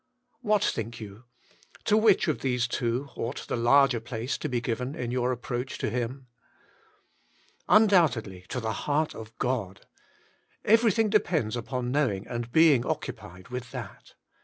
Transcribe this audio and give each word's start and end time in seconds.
What 0.41 0.63
think 0.63 0.99
you? 0.99 1.25
to 1.85 1.95
which 1.95 2.27
of 2.27 2.39
these 2.39 2.67
two 2.67 3.09
ought 3.15 3.45
the 3.45 3.55
larger 3.55 3.99
place 3.99 4.35
to 4.39 4.49
be 4.49 4.59
given 4.59 4.95
in 4.95 5.11
your 5.11 5.31
approach 5.31 5.77
to 5.77 5.91
Him? 5.91 6.25
Undoubtedly, 7.69 8.43
to 8.49 8.59
the 8.59 8.71
heart 8.73 9.13
of 9.13 9.37
God: 9.37 9.85
every 10.65 10.91
thing 10.91 11.09
depends 11.11 11.55
upon 11.55 11.91
knowing 11.91 12.25
and 12.25 12.51
being 12.51 12.83
occupied 12.83 13.49
with 13.49 13.69
that. 13.73 14.15